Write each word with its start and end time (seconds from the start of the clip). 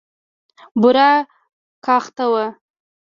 بوره 0.81 1.09
کاخته 1.85 2.25
وه. 2.33 2.45